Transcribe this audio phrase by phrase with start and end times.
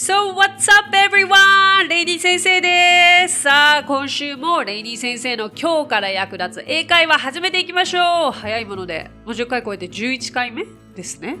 [0.00, 1.88] So what's up everyone?
[1.88, 3.42] レイニー先生です。
[3.42, 8.30] さあ、今週もレイニー先生の今日から役立つ英会話始めていきましょう。
[8.30, 11.38] 早いもので、もう10回超えて11回目ですね。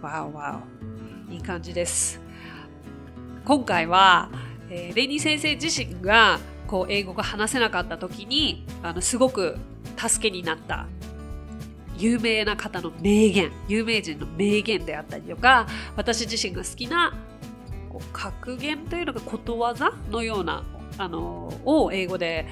[0.00, 1.32] wow wow。
[1.32, 2.20] いい感じです。
[3.44, 4.30] 今回は、
[4.70, 9.56] えー、レイディ先生自身がこう英語が話せなかった時にあのすごく
[9.96, 10.86] 助けになった
[11.96, 17.12] 有名な方の名言有名人の名言であったりとか私自身が好きな
[17.88, 20.64] こう格言というのがことわざのような
[20.98, 22.46] あのを英語で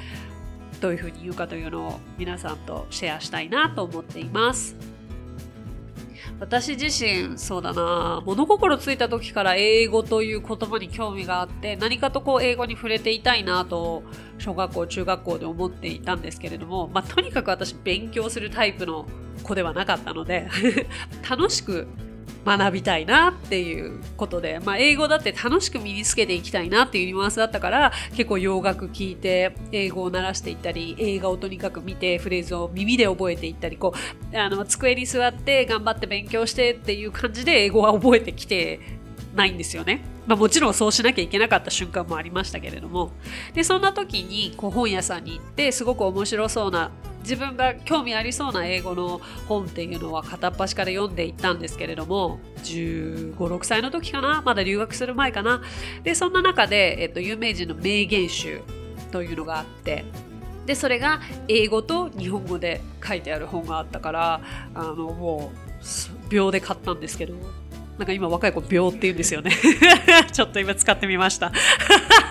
[0.81, 4.77] どういうふうに言うかというのを皆さんとシェアしたいなと思っています。
[6.39, 14.03] 私自身そうだな物心ついた時から英語という言葉に興味があって何かとこう英語に触れていたいなと
[14.39, 19.07] 小学校中学校で思っていたんですけれども、まあ、とにかく私勉強するタイプの
[19.43, 20.49] 子ではなかったので
[21.29, 21.89] 楽しく
[22.47, 33.95] 学びたいなっていうことで、まあ、英語だって楽しく身につけていきたいなっていうニュアンスだったから結構洋楽聴いて英語を鳴らしていったり映画をとにかく見てフレーズを耳で覚えていったりこ
[34.33, 38.79] うあの机に座って頑張って勉強してっていう感じで英語は覚えてきて
[39.37, 40.03] ないんですよね。
[40.27, 43.13] まあ、もちろんそうしなきゃいけなかった瞬間もありましたけれども。
[43.55, 54.43] でそんな時にこう本屋さんに行ってすごく面白そうな自分が興味ありそうな英語の本っていうのは片っ端から読んでいったんですけれども1 5 6歳の時かな？
[54.45, 55.61] まだ留学する前かな？
[56.03, 58.61] でそんな中で、えっと、有名人の名言集
[59.11, 60.05] というのがあって
[60.67, 64.41] でそれが英語と日本語で書いてある本があったから
[64.75, 67.35] あのもう秒で買ったんですけど
[67.99, 69.53] なんか今若い子秒って言うんですよね。
[70.33, 71.53] ちょっと今使ってみました。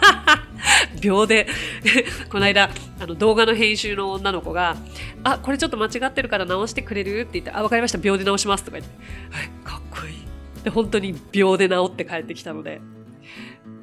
[1.01, 1.47] 秒で。
[2.29, 4.77] この間あの動画の編集の女の子が
[5.23, 7.97] 「あこれちょっと間違ってるから直してくれる?」って言って「あ分かりました。
[7.97, 8.95] 秒で直します」とか言って
[9.63, 10.15] 「かっこいい」
[10.63, 12.81] で本当に秒で直って帰ってきたので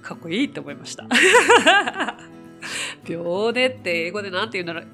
[0.03, 1.07] かっこいいって思いました。
[3.05, 4.87] 秒でって英語で何て言うんだろう。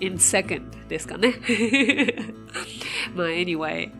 [0.00, 1.34] In second ですかね。
[3.14, 3.90] まあ anyway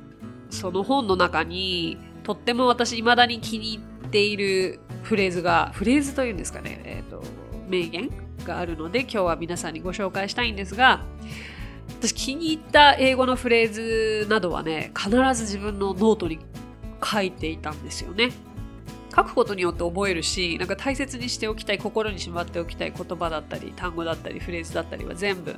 [0.52, 7.22] その本の中にとっても私未だに気に入っているフレーズがフレーズというんですかね、えーと、
[7.68, 8.10] 名言
[8.44, 11.00] があるので今日は皆さんにご紹介したいんですが
[11.88, 16.38] 私気に入った英語のフレーズなどはね必ず自分のノートに
[17.02, 18.30] 書いていたんですよね。
[19.14, 25.54] 書くことによって覚えるしなんか大切にしておきたい心にしまっておきたい言葉だったり単語だったりフレーズだったりは全部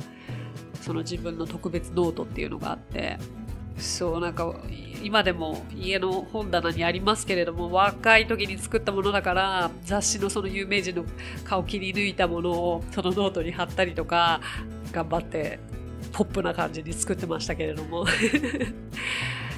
[0.81, 3.17] その自分の特別ノートっていうのがあって
[3.79, 4.55] そうなんか
[5.03, 11.05] 今でも家の本棚にありますけれども若い時に作ったものだから雑誌のその有名人の
[11.45, 14.41] 顔切り抜いたものをそのノートに貼ったりとか
[14.93, 15.59] 頑張って
[16.13, 18.07] ポップな感じに作ってましたけれども。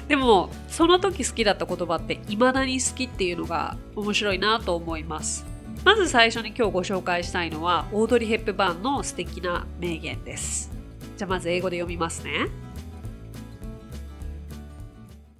[0.07, 5.45] でもその時好きだった言葉って未だに好きっていうのが面白いなと思います。
[5.83, 10.71] まず最初に今日ご紹介したいのはオードリー・ヘップバーンの素敵な名言です。
[11.17, 12.47] じゃあまず英語で読みますね。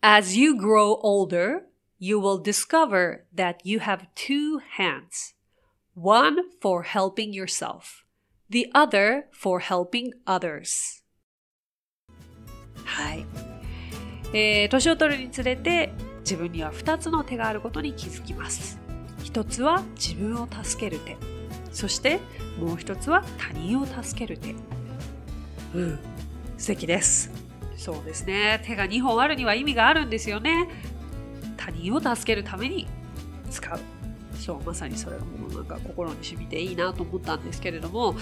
[0.09, 1.63] As you grow older,
[2.00, 5.34] you will discover that you have two hands.
[5.95, 8.06] One for helping yourself,
[8.50, 11.03] the other for helping others.
[12.85, 13.25] はい。
[14.31, 15.91] えー、年を取るにつれて
[16.22, 18.79] 自分には2つの手があることに気づきます。
[19.25, 21.18] 一つは自分を助ける手。
[21.74, 22.22] そして
[22.57, 24.56] もう一つは他人を助ける手。
[25.75, 26.00] うん、
[26.57, 27.47] 素敵です。
[27.78, 28.60] そうですね。
[28.66, 30.68] 手が2本あるには意味があるんですよね。
[31.56, 32.88] 他人を助けるために
[33.50, 33.80] 使う。
[34.36, 38.16] そうまさにそれがもうなんか心に染みていいなと思ったんですけれども。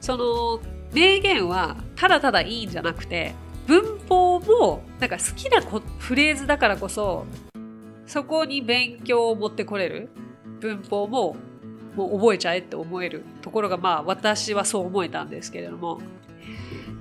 [0.00, 0.60] その
[0.92, 3.34] 名言はただただいいんじゃなくて
[3.66, 7.24] 文法もなんか好きなフレーズだからこそ
[8.06, 10.08] そこに勉強を持ってこれる。
[10.60, 11.36] 文法も
[11.96, 16.00] もう覚えちゃえって思えるところがまあ私はそう思えたんですけれども。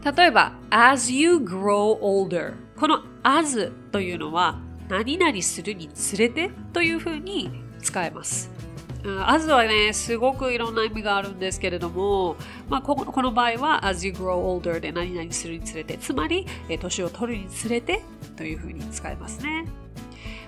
[0.03, 4.59] 例えば as you grow older この as というのは
[4.89, 7.51] 何々するにつれてというふうに
[7.81, 8.51] 使えます。
[9.25, 12.36] あずはね、すごくいろんな意味があるんですけれども、
[12.69, 18.04] まあ、ここの場合は as you grow older で何々するにつれて、つまり、え年を取るにつれて
[18.36, 19.65] というふうに使えますね。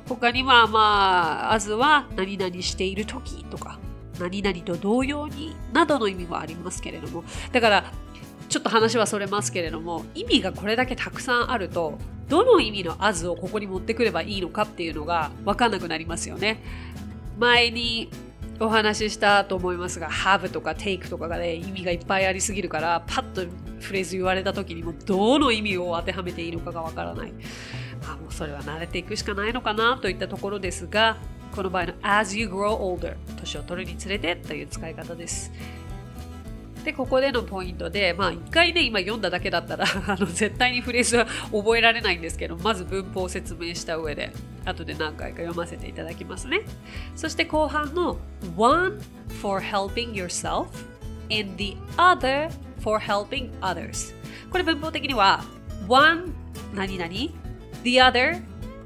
[0.08, 3.80] 他には、まあ、as は何々している時とか、
[4.20, 7.92] 何々と同様になどの意味もありますけれども、だから、
[8.54, 11.98] ちょっと話はそれますけれども、意味がこれだけたくさんあると、
[12.30, 16.62] どの意味の as をここに持ってくればいいのかっていうのが分かんなくなりますよね。
[17.40, 18.12] 前に
[18.60, 23.42] お話ししたと思いますが have とか take とかがね意味がいっぱいありすぎるからパッと
[23.80, 27.34] フレーズ言われた時にもどの意味を当てはめていいのかがわからない、
[28.04, 31.18] まあ、もうそれは慣れていくしかないのかなといったところですが
[31.56, 35.52] この場合の as you grow older 年を取るにつれてという使い方です
[36.84, 44.32] で、ここでのポイントで、まあ、一回ね、今読んだだけだったら あの、絶対にフレーズは覚えられないんですけど、まず文法を説明した上で、
[44.66, 46.62] 後で何回か読ませていただきますね。
[47.16, 48.18] そして後半の
[48.56, 49.00] one
[49.42, 50.68] for helping yourself
[51.32, 52.50] and the other
[52.82, 54.14] for helping others
[54.52, 55.44] これ文法的には
[55.88, 56.34] one
[56.74, 57.12] 何々
[57.84, 58.42] the other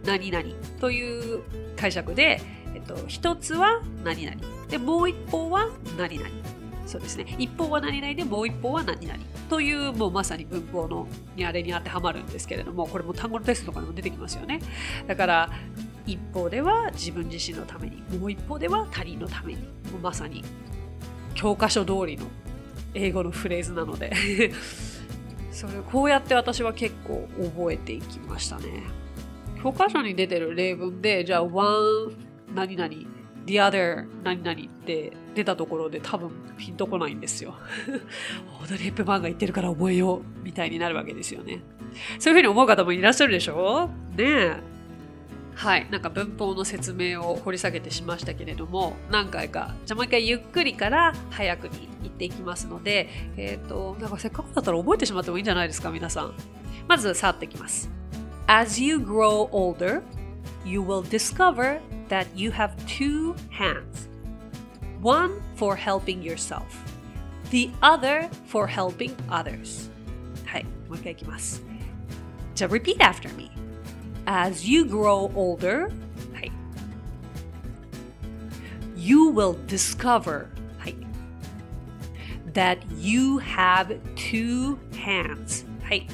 [0.05, 0.45] 何々
[0.79, 1.41] という
[1.75, 2.41] 解釈で、
[2.73, 4.37] えっと、一つは何々。
[4.69, 5.67] でもう一方は
[5.97, 6.29] 何々。
[6.87, 7.35] そうですね。
[7.37, 9.19] 一方は何々でもう一方は何々
[9.49, 14.61] というもうまさに文法のにあれに当てはまるんですけれどもこれも単語のテストとかにも出てきますよね。
[15.05, 15.49] だから
[16.05, 19.59] 一方では自分自身のためにもう一方では他人のために
[19.91, 20.43] もうまさに
[21.33, 22.25] 教科書通りの
[22.93, 24.13] 英語のフレーズなので
[25.51, 28.83] それこうやって私は結構覚えていきましたね。
[29.61, 32.13] 教科書に出てる例文でじゃあ one
[32.55, 33.16] 何々
[33.47, 37.55] the other 何々って出たところで多分ピンとこないんですよ。
[38.61, 41.61] オードリー・ヘップバーンが言ってるから覚えようみたいになるわけですよね。
[42.19, 43.89] そういうふうに思う方もいらっしゃるでしょ？
[44.15, 44.77] ねえ。
[45.55, 56.33] はい、なんか文法の説明を掘り下げてしましたけれども何回かじゃあもう一回ゆっくりから早くに言っていきますので、えっ、ー、となんかせっかくだったら覚えてしまってもいいんじゃないですか皆さん
[56.87, 57.89] まず触っていきます
[58.45, 60.03] As you grow older
[60.66, 64.08] you will discover that you have two hands
[65.02, 66.84] one for helping yourself,
[67.50, 69.90] the other for helping others.
[70.46, 71.62] はい、もう一回いきます。
[72.54, 73.50] じゃあ、repeat after me.
[74.24, 75.90] As you grow older,
[76.32, 76.52] はい、
[78.96, 80.46] you will discover
[80.78, 80.96] はい、
[82.52, 85.66] that you have two hands.
[85.82, 86.06] はい。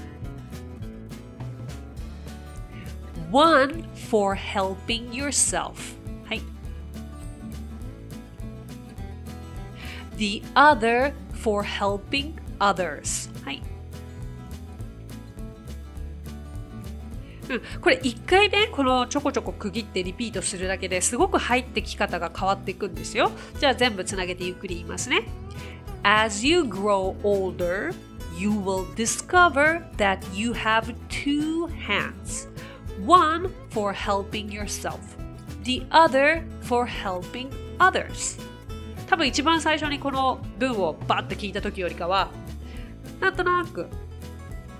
[3.30, 6.03] One for helping yourself.
[10.17, 13.61] the other for helping others はい
[17.49, 25.27] うん、これ一回ねこのちょこちょこ区切ってリピートするだけですごく入ってき方が変わっていくんですよじゃあ全部つなげてゆっくり言いますね
[26.03, 27.93] As you grow older
[28.37, 32.47] you will discover that you have two hands
[33.05, 34.99] one for helping yourself.
[35.63, 37.49] The other for helping
[37.79, 38.39] others.
[39.07, 42.31] 多分一番最初にこの文をバッて聞いた時よりかは
[43.19, 43.87] なんとなく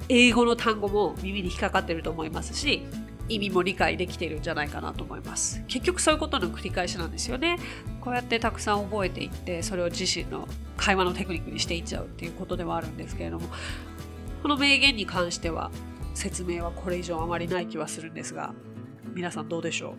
[0.10, 2.83] 英語の単語も耳に引っかかってると思いますし
[3.30, 5.63] 意味も理解できているんじゃないかなと思います。
[5.68, 7.57] 結局そういうことの繰り返しなんですよね。
[8.01, 13.48] こうやってたくさん覚えていってそれを自身の会話のテクニックにしていっちゃうっていうことではあるんですけれども
[14.42, 15.71] この名言に関しては
[16.13, 18.54] 説明はこれ以上あまりない気はするんですが
[19.14, 19.95] 皆さんどうでしょ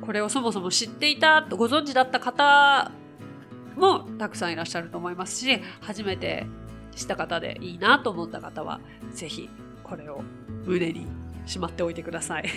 [0.00, 0.04] う？
[0.04, 2.90] これをそもそも知っていたとご存知だった方
[3.76, 6.46] もたくさんいらっしゃると思いますし初めて
[6.94, 8.80] 知った方でいいなと思った方は
[9.12, 9.48] 是非
[9.82, 10.22] これを
[10.64, 11.06] 胸に
[11.46, 12.48] しまっておいてください。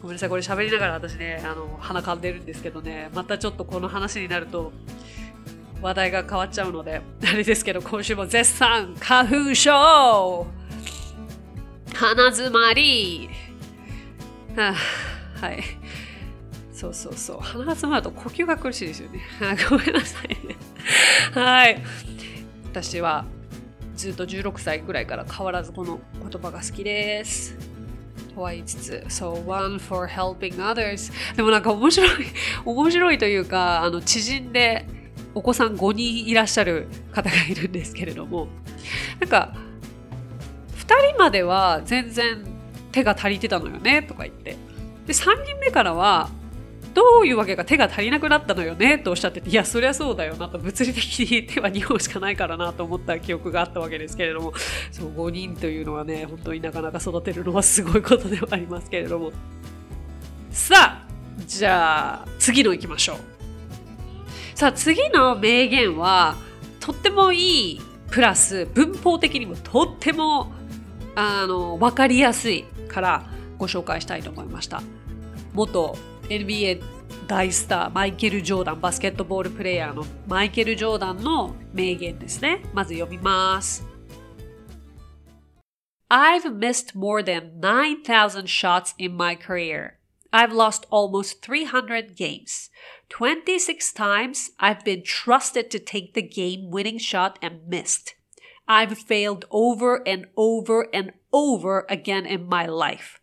[0.00, 4.72] ごめんなさいこれ喋りながら私ねあの鼻かんでるんですけどねまたちょっとこの話になると
[5.82, 10.46] 話題が変わっちゃうのであれですけど今週も絶賛花粉症
[11.98, 13.28] 鼻づまり、
[14.54, 14.72] は
[15.40, 15.62] あ、はい
[16.72, 17.38] そうそうそう。
[17.40, 19.20] 鼻が詰まると呼吸が苦しいですよね。
[19.68, 20.54] ごめんなさいね。
[21.34, 21.82] はい。
[22.66, 23.24] 私は
[23.96, 27.56] ずっと16歳ぐらいから変わらずこの言葉が好きです。
[28.32, 31.12] とは言いつつ、So one for helping others。
[31.34, 32.10] でもなんか面白い、
[32.64, 34.86] 面白いというか、あの知人で
[35.34, 38.46] お子さん5人いらっしゃる方がいるんですけれども、
[39.18, 39.56] なんか
[41.18, 42.46] までは全然
[42.92, 44.56] 手が足りてたのよねとか言って。
[45.06, 46.30] で3人目からは
[46.94, 48.98] どういうわけか手が足りなくなったのよね？
[48.98, 54.52] とおっしゃってていやそりゃそうだよなと物理的に手は2本しかないからなと思った記憶があったわけですけれども。
[54.90, 59.32] そう5人というのはね本当になかなか育てるのはすごいことではありますけれども。
[60.50, 61.06] さあ
[61.46, 63.18] じゃあ次の行きましょう。
[64.54, 66.36] さあ次の名言は
[66.80, 70.52] とってもいいプラス文法的にもとっても
[71.20, 73.26] あの分かりやすいから
[73.58, 74.80] ご紹介したいと思いました
[75.52, 75.96] 元
[76.28, 76.80] NBA
[77.26, 83.84] 大スターマイケル・ジョーダンバスケットボールプレーヤーのマイケル・ジョーダンの名言ですねまず読みます
[86.08, 89.98] I've missed more than 9,000 shots in my career.
[90.32, 92.70] I've lost almost 300 games.
[93.10, 98.14] 26 times I've been trusted to take the game winning shot and missed.
[98.68, 103.18] I've failed over and over and over again in my life.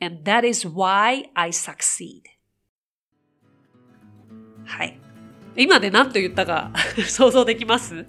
[0.00, 2.22] And that is why I succeed.
[4.64, 4.98] はい。
[5.56, 6.70] 今で何と言ったか
[7.08, 8.06] 想像できます？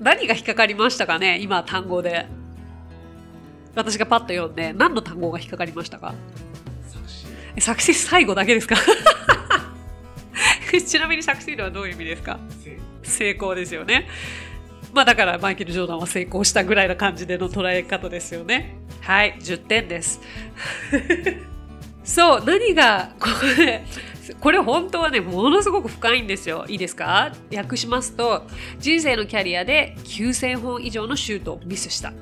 [0.00, 1.38] 何が引っかかりましたかね？
[1.40, 2.26] 今単語で。
[3.74, 6.14] 私がパッと読んで何の単語が引っかかりましたか？
[7.60, 8.76] サクシス最後だけですか？
[10.86, 12.38] ちなみにサクシードはどういう意味ですか？
[13.02, 14.06] 成功ですよね。
[14.92, 18.76] まあだからマイケル・ジョーダンは成功したぐらいな感じでの捉え方ですよね。
[19.00, 20.20] はい、10点です。
[22.04, 23.28] そう、何がこ
[23.58, 23.84] れ、
[24.40, 26.64] これ本当はね、ものすごく深いんですよ。
[26.68, 27.32] いいですか？
[27.54, 28.46] 訳しますと、
[28.78, 32.12] 人生のキャリアで9000本以上のシュートをミスした。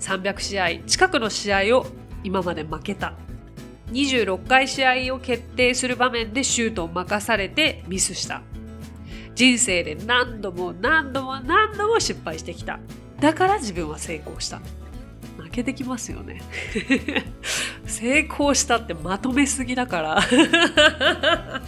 [0.00, 1.86] 300試合近くの試合を
[2.24, 3.14] 今まで負けた。
[3.92, 8.42] 26回試合を決定する場面でシュートを任されてミスした。
[9.38, 12.80] 人生で何度も何度も何度も失敗してきた。
[13.20, 14.60] だから自分は成功した。
[15.36, 16.42] 負けてきますよね。
[17.86, 20.20] 成功したってまとめすぎだから。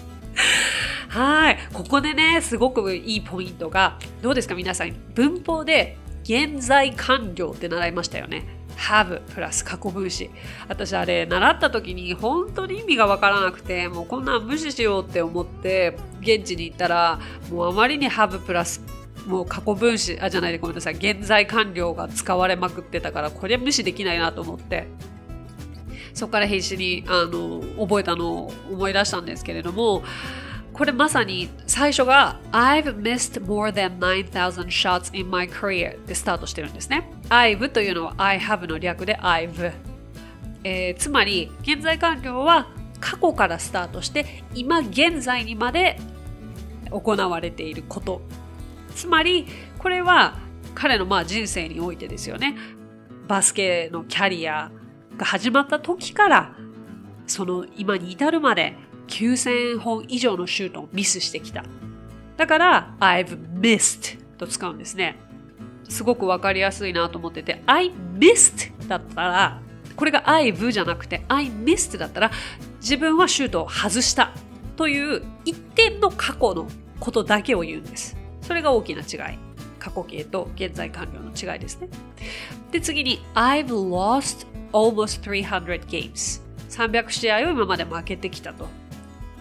[1.11, 1.59] はい。
[1.73, 8.60] ここでね、すごくいいポイントが、どうですか皆さん、文法で現在完了って習いましたよね。
[8.81, 10.31] Have プラス過去分詞。
[10.69, 17.21] 私あれ習った時に本当に意味がわからなくて、もうこんなん無視しようって思って現地に行ったら、
[17.51, 18.83] もうあまりに have プラス
[19.27, 24.89] もう過去分詞、あ、じゃないでごめんなさい、現在完了が使われまくってたから、これ無視できないなと思って、
[26.15, 30.03] そこから必死にあの覚えたのを思い出したんですけれども、
[30.73, 37.11] これまさに最初が I've missed more than 9,000 shots in my career でスタートしてるんですね。
[37.29, 39.73] I've というのは I have の略で I've、
[40.65, 42.69] えー、つまり現在完了は
[43.01, 45.99] 過去からスタートして今現在にまで
[46.91, 48.21] 行われていること。
[48.95, 49.47] つまり
[49.79, 50.39] これは
[50.75, 52.57] 彼のまあ人生においてですよね。
[53.27, 54.71] バスケのキャリア
[55.17, 56.57] が始まった時から
[57.27, 58.77] その今に至るまで
[59.11, 61.65] 9000本以上のシュートをミスしてきた。
[62.37, 65.19] だから I've missed と使うんですね。
[65.89, 69.61] すごくわかりやすいなと思ってて I missed だったら
[69.97, 72.31] これが I've じゃなくて I missed だったら
[72.81, 74.33] 自分はシュートを外した
[74.77, 76.69] という一点の過去の
[77.01, 78.17] ことだけを言うんです。
[78.41, 79.39] それが大きな違い。
[79.79, 81.89] 過去形と現在完了の違いですね。
[82.71, 86.43] で、次に I've lost almost 300 games。
[86.69, 88.69] 300試合を今まで負けてきたと。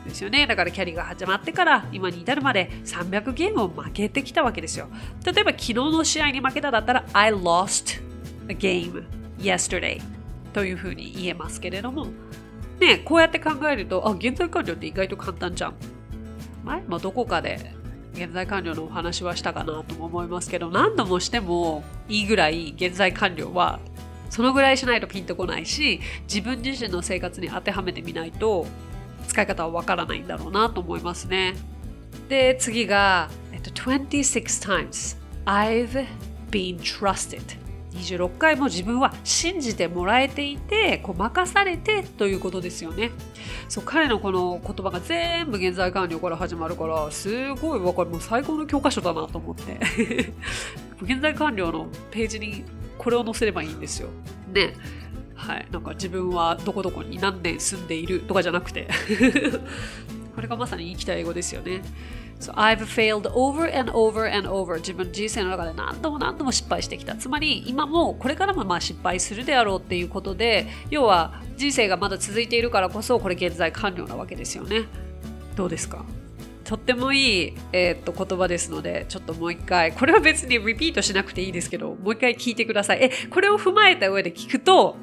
[0.10, 0.46] ですよね。
[0.48, 4.88] だからキャリーが始まってから今に至るまで300ゲームを負けてきたわけですよ。
[5.26, 8.02] 例えば昨日の試合に負けただったら I lost
[8.48, 9.04] a game
[9.40, 10.02] yesterday
[10.54, 12.08] というふうに言えますけれども、
[12.80, 15.76] ね、こうやって考えると、あ、現在完了って意外と簡単じゃん。
[16.66, 17.74] 前もどこかで
[18.14, 23.80] 現在完了のお話はしたかなとも思いますけど、何度もしてもいいぐらい現在完了は
[24.30, 28.68] そのぐらいしないとピンとこないし、自分自身の生活に当てはめてみないと
[29.30, 31.56] 使い方はわからないんだろうなと思いますね。
[32.28, 36.06] で、次が、えっと、26 times I've
[36.52, 37.42] been trusted
[37.94, 43.12] 26回も自分は信じてもらえていてこう任されてということですよね。
[43.68, 48.12] そう彼のこの言葉が全部現在完了から始まるからすごいわかる。
[48.12, 50.34] もう最高の教科書だなと思って。
[51.02, 52.64] 現在完了のページに
[52.98, 54.10] これを載せればいいんですよ。
[54.54, 54.76] ね。
[55.40, 58.88] はい、なんか自分はどこどこに何年住んでいるとかじゃなくて
[60.36, 61.82] これがまさに生きた英語ですよね。
[62.40, 67.16] So I've failed over and over and over 自分人生の中で何度も何度も失敗してきた。
[67.16, 74.84] つまり今もこれからもまあ失敗するであろうっていうことで要は人生がまだ続いているからこそこれ現在完了なわけですよね。
[75.56, 76.06] どうですか？
[76.64, 83.00] とってもいい、えー、っと言葉ですので、ちょっともう一回、これは別にリピートしなくていいですけど、もう一回聞いてください。
[83.02, 84.96] え、これを踏まえた上で聞くと、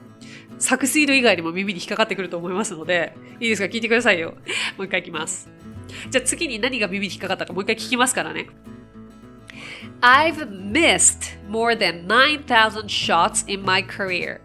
[0.60, 4.36] サクシード以外にも耳に引っかかってくると思いますので、いいですか聞いてくださいよ。
[4.78, 5.50] もう一回いきます。
[6.10, 8.48] じゃあ次に何が耳に引っかかったかもう一回聞きますからね。
[10.02, 14.42] I've missed more than 9,000 shots in my career.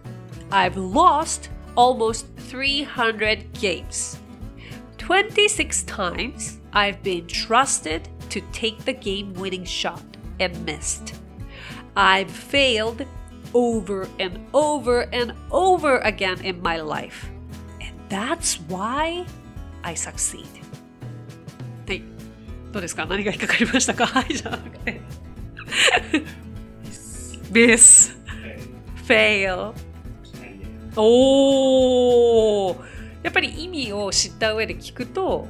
[0.50, 4.18] I've lost almost 300 games.
[4.98, 10.02] 26 times I've been trusted to take the game winning shot
[10.40, 11.14] and missed.
[11.96, 13.06] I've failed
[13.53, 17.29] over and over and over again in my life.
[17.81, 19.25] And that's why
[19.83, 20.45] I succeed.
[21.87, 22.03] はい。
[22.71, 23.05] どうですか？
[23.05, 24.05] 何が引っかかりましたか？
[24.07, 25.01] は いじゃなくて。
[27.51, 28.15] miss,
[29.07, 29.73] fail.
[30.95, 32.75] おー
[33.23, 35.47] やっぱり意味を知った上で聞くと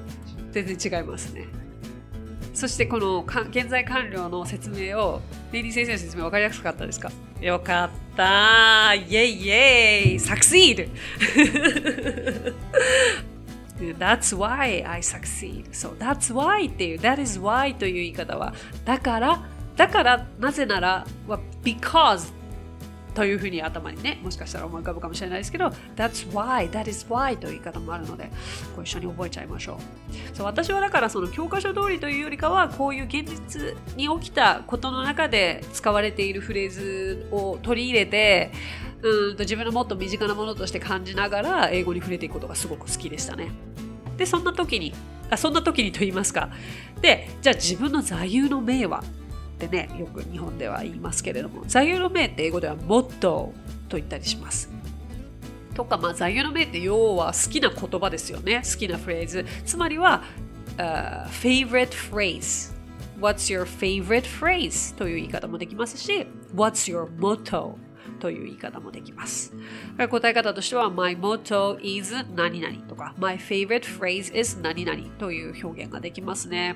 [0.52, 1.46] 全然違いますね。
[2.54, 7.12] そしてこの現在完了の説明をレイディ先生の説明分かりやすかったですか？
[7.42, 10.90] よかったイェイイェイ !succeed!
[13.98, 15.66] That's why I succeed.
[15.72, 18.54] So that's why っていう That is why という言い方は
[18.86, 19.44] だから
[19.76, 22.32] だからなぜならは because
[23.14, 28.32] というふうに頭にね、もしかしたら思い浮かぶかもしれないですけど、That's why, that is why という言い方もあるので、
[28.76, 29.80] ご一緒に覚えちゃいましょ
[30.34, 30.36] う。
[30.36, 38.52] そう私はだからその教科書通りというよりかは、こういう現実に起きたことの中で使われているフレーズを取り入れて、
[39.02, 43.50] うんと自分のもっと身近なものとして感じながら英語に触れていくことがすごく好きでしたね。
[44.16, 44.94] で、そんな時に、
[45.30, 46.50] あそんな時にと言いますか。
[47.02, 49.04] で、じゃあ自分の座右の銘は？
[49.66, 54.70] ってねよく日本では言いますけれども座右の銘って英語ではモットーと言ったりします
[55.76, 60.24] とかまあ座右の銘って要は好きな言葉ですよね好きなフレーズつまりは、
[60.78, 62.74] uh, favorite phrase
[63.20, 64.98] What's your favorite phrase?
[64.98, 66.26] という言い方もできますし
[66.56, 67.76] What's your motto?
[68.22, 69.54] という言い方もできます。
[70.10, 76.76] 答え方としては My motto is 何々とか My favorite phrase is 何々という表現ができますね。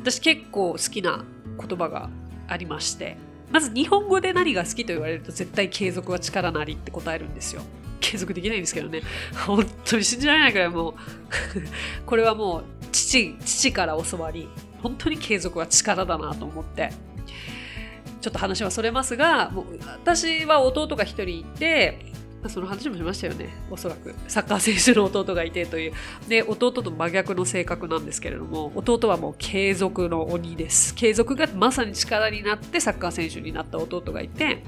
[0.00, 1.24] 私結構好きな
[1.58, 2.10] 言葉が
[2.48, 3.16] ありまして、
[3.50, 7.62] まず日本語で何が好きと言われると絶対継続は力なりって答えるんですよ。
[8.00, 9.02] 継続できないんですけどね。
[9.46, 10.94] 本当に信じられないくらいもう
[12.04, 14.48] これはもう父、父から教わり、
[14.82, 16.90] 本当に継続は力だなと思って。
[18.22, 22.12] ちょっと話はそれますが、もう私は弟が一人いて、
[22.48, 23.50] その話もしましたよね。
[23.70, 24.14] おそらく。
[24.28, 25.92] サッカー選手の弟がいてという。
[26.28, 30.94] で、弟と真逆の性格なんですけれども、弟はもう継続の鬼です。
[30.94, 34.64] 継続がまさに力になってサッカー選手になった弟がいて、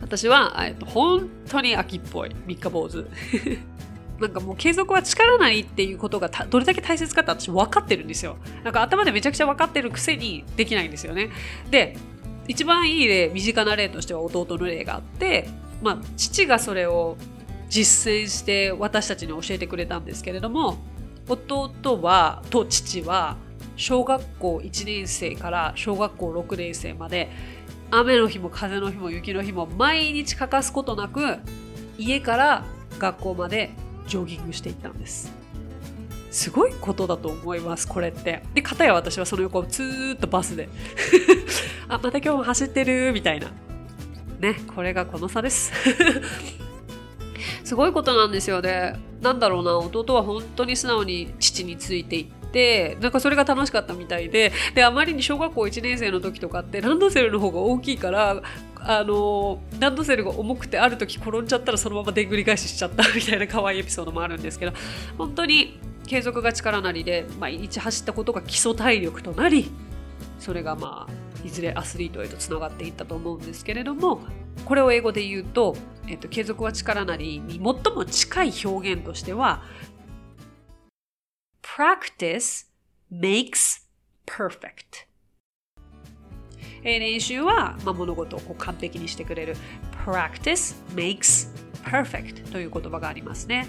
[0.00, 2.30] 私は、えっと、本当に秋っぽい。
[2.46, 3.06] 三日坊主。
[4.20, 8.36] なんかもう継続は力ないっていうことがどれだけ大切かって私分かってるんですよ。
[8.64, 11.30] なんか頭でめちゃくちゃ分かってるくせにできないんですよね。
[11.70, 11.96] で、
[12.50, 15.48] 一番いい例、身近な例としては弟の例があって、
[15.82, 17.16] まあ、父がそれを
[17.68, 20.78] 実践して私たちに教えてくれたんですけれども
[21.28, 23.36] 弟はと父は
[23.76, 27.30] 小学校1年生から小学校6年生まで
[27.92, 31.38] 雨の日も風の日も雪の日も毎日欠かすことなく
[31.98, 32.64] 家から
[32.98, 33.70] 学校まで
[34.08, 35.39] ジョギングしていったんです。
[36.30, 40.68] すごいことだと思いますこれってで片や私はその横をずーっとバスで
[41.88, 43.50] あまた今日も走ってるみたいな
[44.40, 45.70] ね、これがこの差です。
[47.62, 48.98] すごいことなんですよね。
[49.20, 58.42] なんだろうな、弟は本当に素直に父についていって、なんかそれが楽しかったみたいで、で、あまりに小学校1年生の時とかってランドセルの方が大きいから、
[58.76, 64.72] あの、ランドセルが重くてある時転んじゃったらそのままでんぐり返ししちゃったみたいな可愛いエピソードもあるんですけど、
[65.18, 65.78] 本当に
[66.10, 69.70] 継続が力なりで、毎日走ったことが基礎体力となり、
[70.40, 74.20] それがまあ、いずれアスリートへとつながっていったと思うんですけれども
[74.64, 75.76] これを英語で言うと、
[76.08, 79.62] えっと、継続は力なりに最も近い表現としては
[81.62, 82.66] practice
[83.12, 83.86] makes
[84.26, 85.06] perfect.
[86.82, 89.56] 練習は、まあ、物事をこう完璧にしてくれる。
[90.04, 93.66] practice makes perfect という言葉がありますね。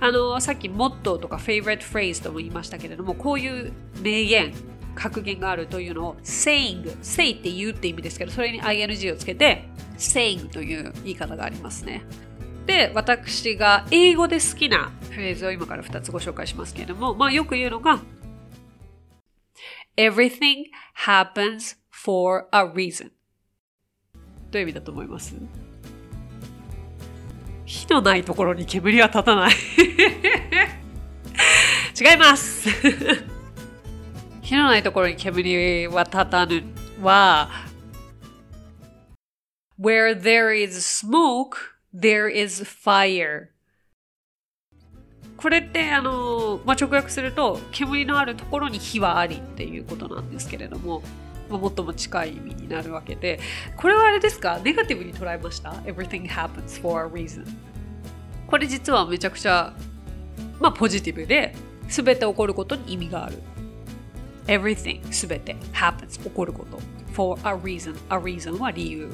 [0.00, 4.52] あの、さっきモットーとか favorite phrase とも言いましたけれども、こういう名言、
[4.98, 12.02] 格言があるというのを saying say って言うって意味ですけどそれに ing をつけて saying という言い方がありますね。
[12.66, 18.00] で私が英語で好きなフレーズを今から2つご紹介しますけれども、まあ、よく言うのが
[19.96, 20.64] Everything
[21.06, 23.10] happens for a reason
[24.50, 25.36] どういう意味だと思います？
[27.68, 29.52] 火のないところに煙は立たない。
[32.00, 32.66] 違います。
[34.40, 36.64] 火のないところに煙は立たぬ。
[37.02, 37.50] は
[39.78, 41.58] Where there is smoke,
[41.94, 43.48] there is fire.
[45.36, 51.02] これってあの、まあ、直訳すると煙のあるところに火はありっていうことなんですけれども、
[51.48, 53.40] まあ、最も近い意味になるわけで
[53.76, 54.58] これはあれですか？
[54.62, 57.46] ネガティブに捉えました ?Everything happens for a reason.
[58.46, 59.74] これ実はめちゃくちゃ、
[60.60, 61.54] まあ、ポジティブで
[61.88, 63.38] 全て起こることに意味がある。
[64.46, 66.78] Everything すべて happens 起こること。
[67.12, 69.10] For a reason a reason は理由。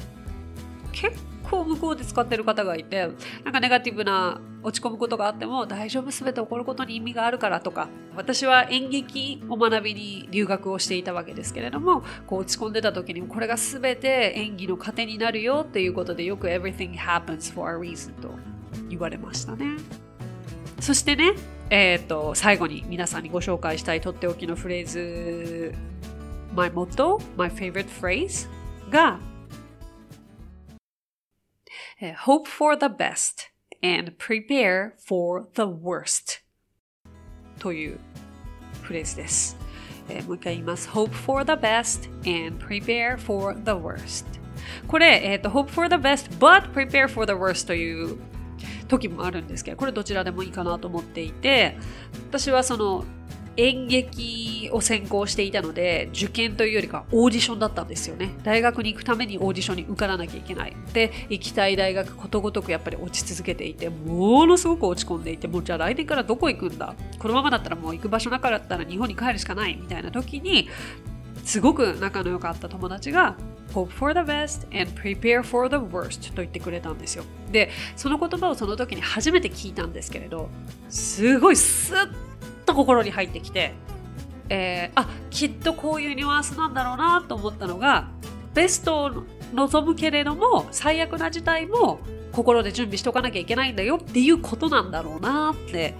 [0.91, 3.09] 結構向こうで使ってる方がいて
[3.43, 18.31] なんかネガティブな落ち込むことがあっても大丈夫すべて起こることに意味があるからとか私は演劇を学びに留学をしていたわけですけれどもこう落ち込んでた時にこれがすべて演技の糧になるよっていうことでよく everything happens for a reason と
[18.89, 19.77] 言われましたね。
[20.79, 21.33] そしてね
[21.69, 25.75] えっ、ー、と最後に皆さんにご紹介したいとっておきのフレーズ
[26.55, 28.49] My motto, my favorite phrase
[28.89, 29.19] が
[32.25, 33.54] Hope for the best
[33.85, 36.41] and prepare for the worst
[37.59, 37.99] という
[38.81, 39.57] フレーズです。
[40.09, 40.89] えー、もう一回言います。
[40.89, 44.25] Hope for the best and prepare for the worst
[44.87, 48.17] これ、えーと、Hope for the best but prepare for the worst という
[48.87, 51.77] 時もあるんですけどこれどちらでもいいかなと思っていて
[52.29, 53.03] 私はその
[53.57, 58.33] 演劇を専攻していたので受験というよりかオーディションだったんですよね。
[58.43, 60.75] 大学に行くためにオーディションに受からなきゃいけない。
[60.93, 66.95] で行きたい大学ことごとくやっぱり落ち続けていてものすごく落ち込んでいてもうじゃあ来年からどこ行くんだ？
[67.19, 70.69] このままだったらもう行く場所なかったら日本に帰るしかないみたいな時に
[71.43, 73.37] すごく仲の良かった友達が
[73.73, 77.23] Hope for the best and prepare for the worst と言ってくれたんですよ。
[77.51, 80.49] で、その言葉をその時に初めて聞いたんですけれど、
[80.89, 82.09] すごいスッ
[82.75, 83.73] 心に入ってきて、
[84.49, 88.09] えー、あ、きっとこういうニュアンスなんだろうなと思ったのが、
[88.53, 89.11] ベストを
[89.53, 91.99] 望むけれども、最悪な事態も
[92.35, 95.95] 心で準備しておかなきゃいけないんだよっていうことなんだろうなって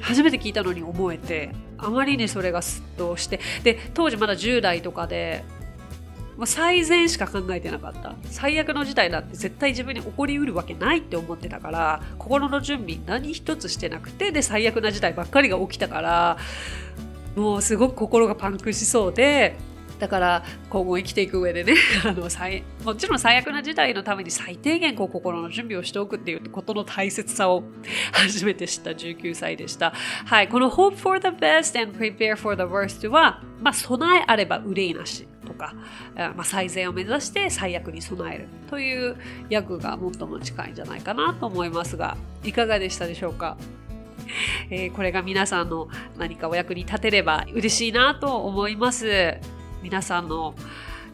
[0.00, 5.44] 初めて聞いたのに思えてあまりにそれがすっとしてで当時まだ10代とかで
[6.36, 16.38] もう最善しか考えてなかった最悪の事態だって絶対自分に起こりうるわけないって思ってたから心の準備何一つしてなくてで最悪な事態ばっかりが起きたから
[17.36, 19.56] もうすごく心がパンクしそうで
[19.98, 22.28] だから今後生きていく上でね あの
[22.84, 27.62] もちろん最悪な事態のために最低限こう心の準備をしておくっていうことの大切さを
[28.12, 29.92] 初めて知った19歳でした。
[30.26, 35.74] はい、この Hope for the best and prepare for the worst は、まあ、備えあれば憂いなしとか、
[36.16, 39.16] まあ、最善を目指して最悪に備えるという
[39.52, 43.56] 訳が最も近いんじゃないかなと思いますがいかがでしたでしょうか？
[44.70, 49.34] えー、これが皆さんの何かお役に立てれば嬉しいなと思います。
[49.82, 50.54] 皆さんの、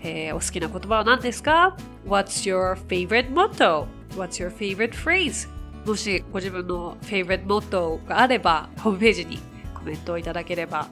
[0.01, 3.87] えー、お好きな言葉は何ですか ?What's your favorite motto?
[4.17, 5.49] What's your favorite phrase?
[5.85, 9.41] もしご自分の favorite motto があれば、ホームページに
[9.75, 10.87] コメントをいただければ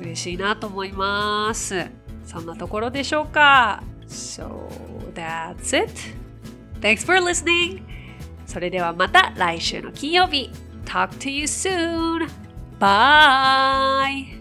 [0.00, 2.05] 嬉しいなと思います。
[2.26, 4.68] そんなところでしょうか ?So
[5.14, 5.92] that's it.
[6.80, 7.82] Thanks for listening.
[8.44, 10.50] それではまた来週の金曜日。
[10.84, 12.28] Talk to you soon.
[12.78, 14.36] Bye!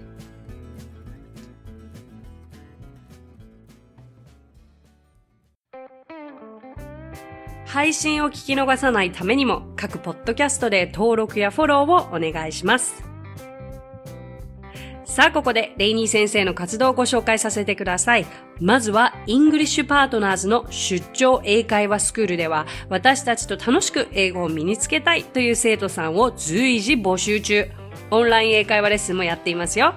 [7.65, 13.14] 配信を聞き逃さないためにも各ポッドキャストで登録やフォローをお願いします。
[15.15, 18.25] さあ、ここでレイニー先生の活動をご紹介させてください。
[18.59, 27.65] まずは、イングリッシュパートナーズの出張英会話スクールでは、私たちと楽しく英語を身につけたいという生徒さんを随時募集中。
[28.11, 29.93] オンライン英会話レッスンもやっていますよ。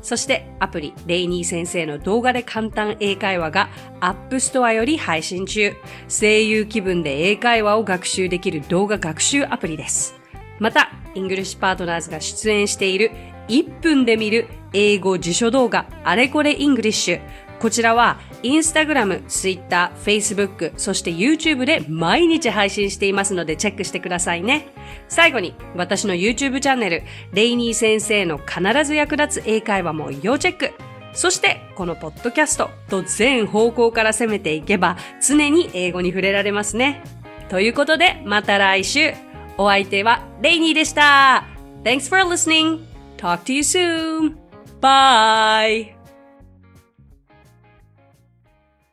[0.00, 3.68] そしてアプリ、レイニー先生の動画で簡単英会話が
[4.00, 5.74] App Store より配信中。
[6.08, 10.14] 声優気分で英会話を学習できる動画学習アプリです。
[10.58, 13.10] また、イングリッシュパートナーズが出演している
[13.48, 17.20] 1分で見る英語辞書動画あれこれイングリッシュ。
[17.60, 24.66] こちらはインスタグラム、ツイッター、フェイスブック、そして YouTube で毎日配信していますのでチェックしてくださいね。
[25.08, 30.72] 最後に私の YouTube チャンネル、レイニー先生の必ず役立つ英会話も要チェック。
[31.14, 37.04] そしてこのポッドキャストと全方向から攻めていけば常に英語に触れられますね。
[37.48, 39.12] ということでまた来週。
[39.58, 41.44] お相手はレイニーでした。
[41.84, 42.80] Thanks for listening.
[43.18, 44.41] Talk to you soon.
[44.82, 45.94] Bye.